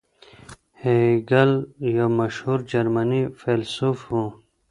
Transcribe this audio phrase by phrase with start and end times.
[0.81, 1.51] هیګل
[1.97, 4.13] یو مشهور جرمني فیلسوف و.